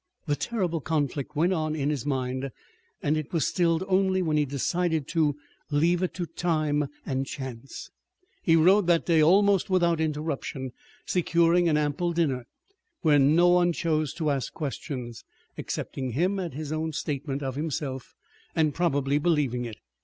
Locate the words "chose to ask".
13.73-14.51